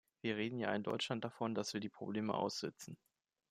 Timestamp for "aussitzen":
2.33-2.97